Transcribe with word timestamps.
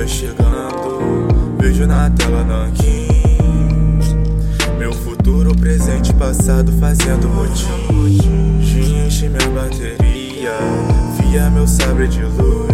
dia 0.00 0.08
chegando, 0.08 1.28
vejo 1.58 1.86
na 1.86 2.08
tela 2.10 2.44
nanquins. 2.44 4.14
Meu 4.78 4.92
futuro, 4.92 5.54
presente, 5.54 6.12
passado 6.14 6.72
fazendo 6.80 7.28
motins. 7.28 7.66
Enche 9.06 9.28
minha 9.28 9.50
bateria, 9.50 10.56
via 11.20 11.50
meu 11.50 11.66
sabre 11.66 12.08
de 12.08 12.22
luz. 12.22 12.70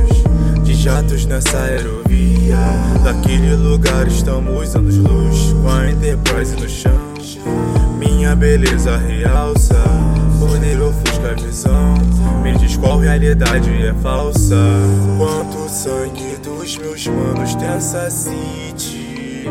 De 0.62 0.75
jatos 0.75 1.25
nessa 1.27 1.59
aerovia, 1.59 2.59
daquele 3.03 3.55
lugar 3.56 4.06
estamos 4.06 4.77
anos 4.77 4.97
luz. 4.97 5.53
Com 5.62 5.69
a 5.69 5.91
Enterprise 5.91 6.55
no 6.56 6.69
chão, 6.69 7.15
minha 7.98 8.37
beleza 8.37 8.97
realça. 8.98 9.75
Poder 10.39 10.81
ofusca 10.81 11.31
a 11.31 11.34
visão, 11.34 11.95
me 12.43 12.56
diz 12.59 12.77
qual 12.77 12.98
realidade 12.98 13.70
é 13.70 13.95
falsa. 13.95 14.56
Quanto 15.19 15.69
sangue 15.69 16.36
dos 16.66 16.79
meus 16.79 17.06
manos 17.06 17.55
tem 17.55 18.11
city? 18.11 19.45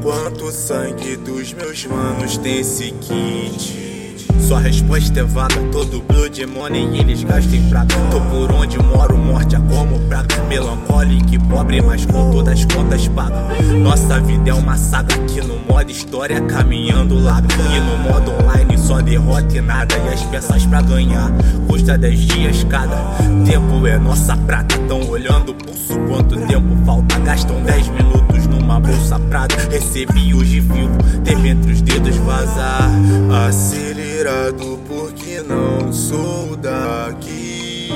Quanto 0.00 0.52
sangue 0.52 1.16
dos 1.16 1.52
meus 1.52 1.84
manos 1.84 2.38
tem 2.38 2.60
esse 2.60 2.92
kit? 2.92 3.79
Sua 4.50 4.58
resposta 4.58 5.20
é 5.20 5.22
vaga, 5.22 5.54
todo 5.70 6.02
blood 6.08 6.44
money 6.44 6.98
eles 6.98 7.22
gastam 7.22 7.54
em 7.54 7.68
prata. 7.68 7.94
Tô 8.10 8.20
por 8.20 8.50
onde 8.50 8.76
moro, 8.82 9.16
morte 9.16 9.54
é 9.54 9.60
como 9.60 9.96
praga. 10.08 10.42
Melancólico 10.48 11.32
e 11.32 11.38
pobre, 11.38 11.80
mas 11.80 12.04
com 12.04 12.32
todas 12.32 12.58
as 12.58 12.64
contas 12.64 13.06
pagas. 13.06 13.64
Nossa 13.80 14.18
vida 14.18 14.50
é 14.50 14.52
uma 14.52 14.76
saga 14.76 15.14
aqui 15.14 15.40
no 15.40 15.56
modo 15.60 15.88
história, 15.92 16.40
caminhando 16.40 17.16
lá. 17.20 17.40
E 17.40 17.78
no 17.78 17.98
modo 17.98 18.32
online 18.42 18.76
só 18.76 19.00
derrota 19.00 19.56
e 19.56 19.60
nada. 19.60 19.94
E 19.96 20.14
as 20.14 20.22
peças 20.24 20.66
pra 20.66 20.82
ganhar 20.82 21.30
custa 21.68 21.96
10 21.96 22.18
dias 22.18 22.64
cada. 22.64 22.96
Tempo 23.46 23.86
é 23.86 23.98
nossa 24.00 24.36
prata, 24.36 24.76
tão 24.88 25.08
olhando 25.10 25.52
o 25.52 25.54
pulso. 25.54 25.96
Quanto 26.08 26.36
tempo 26.48 26.76
falta? 26.84 27.20
Gastam 27.20 27.62
10 27.62 27.88
minutos 27.90 28.48
numa 28.48 28.80
bolsa 28.80 29.16
prata. 29.16 29.54
Recebi 29.70 30.34
hoje 30.34 30.58
vivo, 30.58 30.98
teve 31.22 31.50
entre 31.50 31.70
os 31.70 31.80
dedos 31.80 32.16
vazar. 32.16 32.90
Porque 34.86 35.40
não 35.40 35.90
sou 35.90 36.54
daqui. 36.54 37.88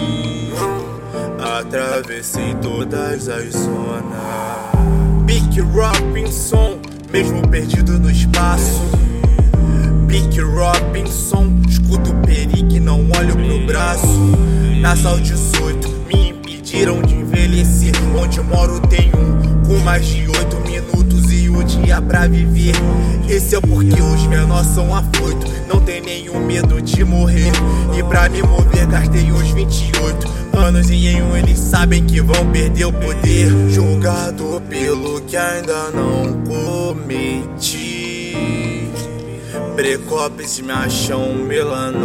Atravessei 1.39 2.55
todas 2.63 3.29
as 3.29 3.53
zonas. 3.53 5.25
Big 5.27 5.61
Robinson, 5.61 6.79
mesmo 7.13 7.47
perdido 7.49 7.99
no 7.99 8.11
espaço. 8.11 8.81
Big 10.07 10.41
Robinson, 10.41 11.61
escuto 11.69 12.13
o 12.13 12.15
perigo 12.23 12.75
e 12.75 12.81
não 12.81 13.01
olho 13.19 13.37
pro 13.37 13.67
braço. 13.67 14.33
Na 14.81 14.97
sal 14.97 15.21
18, 15.21 15.89
me 16.07 16.31
impediram 16.31 17.03
de 17.03 17.17
envelhecer. 17.17 17.93
Onde 18.19 18.41
moro 18.41 18.81
tem 18.81 19.11
um 19.15 19.63
com 19.67 19.79
mais 19.85 20.07
de 20.07 20.27
8 20.27 20.37
minutos 20.39 20.64
o 21.93 22.03
pra 22.03 22.27
viver. 22.27 22.75
Esse 23.29 23.57
é 23.57 23.61
porque 23.61 24.01
os 24.01 24.27
menores 24.27 24.69
são 24.69 24.95
afoitos. 24.95 25.51
Não 25.69 25.81
tem 25.81 26.01
nenhum 26.01 26.45
medo 26.45 26.81
de 26.81 27.05
morrer. 27.05 27.53
E 27.97 28.03
pra 28.03 28.29
me 28.29 28.43
mover, 28.43 28.87
gastei 28.87 29.31
uns 29.33 29.51
28 29.51 30.29
anos. 30.57 30.91
E 30.91 31.09
em 31.09 31.23
um 31.23 31.37
eles 31.37 31.59
sabem 31.59 32.05
que 32.05 32.21
vão 32.21 32.47
perder 32.51 32.87
o 32.87 32.93
poder. 32.93 33.51
Julgado 33.71 34.63
pelo 34.69 35.21
que 35.23 35.37
ainda 35.37 35.91
não 35.91 36.43
cometi. 36.45 38.05
Precoces 39.75 40.61
me 40.61 40.73
acham 40.73 41.35
melanoma. 41.35 42.04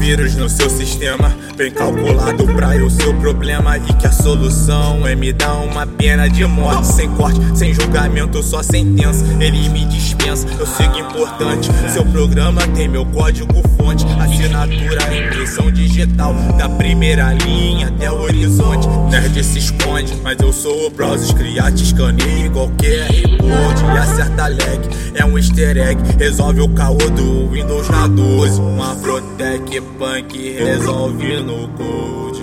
Vírus 0.00 0.34
no 0.34 0.48
seu 0.48 0.70
sistema, 0.70 1.30
bem 1.56 1.70
calculado 1.70 2.46
pra 2.54 2.74
eu 2.74 2.88
seu 2.88 3.12
problema. 3.16 3.76
E 3.76 3.92
que 3.92 4.06
a 4.06 4.10
solução 4.10 5.06
é 5.06 5.14
me 5.14 5.30
dar 5.30 5.56
uma 5.56 5.86
pena 5.86 6.26
de 6.26 6.42
morte, 6.46 6.86
sem 6.86 7.10
corte, 7.10 7.38
sem 7.54 7.74
julgamento, 7.74 8.42
só 8.42 8.62
sentença. 8.62 9.22
Ele 9.38 9.68
me 9.68 9.84
dispensa, 9.84 10.46
eu 10.58 10.66
sigo 10.66 10.98
importante. 10.98 11.68
Seu 11.92 12.02
programa 12.06 12.66
tem 12.68 12.88
meu 12.88 13.04
código 13.04 13.62
fonte, 13.76 14.06
assinatura, 14.18 15.02
impressão 15.14 15.70
digital, 15.70 16.32
da 16.56 16.66
primeira 16.66 17.34
linha 17.34 17.88
até 17.88 18.10
o 18.10 18.22
horizonte. 18.22 18.88
Nerd 19.10 19.44
se 19.44 19.58
esconde, 19.58 20.14
mas 20.22 20.38
eu 20.40 20.50
sou 20.50 20.86
o 20.86 20.90
browser, 20.90 21.36
criar, 21.36 21.72
te 21.72 21.84
escaneio 21.84 22.50
qualquer 22.52 23.06
code 23.38 23.84
e 23.84 23.98
acerta 23.98 24.48
lag. 24.48 24.80
É 25.14 25.26
um 25.26 25.36
easter 25.36 25.76
egg, 25.76 26.00
resolve 26.18 26.62
o 26.62 26.68
caô 26.70 26.96
do 26.96 27.50
Windows 27.50 27.86
na 27.90 28.06
12. 28.06 28.60
Um 28.60 28.82
Afrotech 28.82 29.89
Punk 29.98 30.32
resolve 30.58 31.42
no 31.42 31.68
code. 31.76 32.40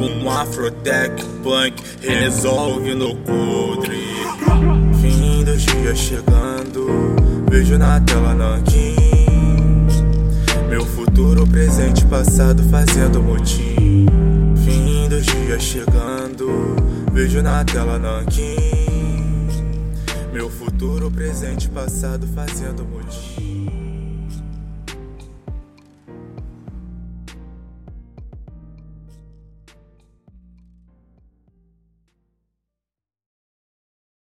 Um 0.00 0.28
Afrotech 0.28 1.24
Punk 1.42 1.74
resolve 2.00 2.94
no 2.94 3.14
code. 3.16 3.90
Fim 5.00 5.44
dos 5.44 5.64
dias 5.64 5.98
chegando, 5.98 6.86
vejo 7.50 7.78
na 7.78 8.00
tela 8.00 8.34
Nankin. 8.34 8.96
Meu 10.68 10.84
futuro, 10.84 11.46
presente, 11.46 12.04
passado 12.06 12.62
fazendo 12.70 13.22
motim. 13.22 14.06
Fim 14.64 15.08
dos 15.08 15.26
dias 15.26 15.62
chegando, 15.62 16.76
vejo 17.12 17.42
na 17.42 17.64
tela 17.64 17.98
Nankin. 17.98 19.48
Meu 20.32 20.48
futuro, 20.48 21.10
presente, 21.10 21.68
passado 21.68 22.26
fazendo 22.34 22.84
motim. 22.84 23.97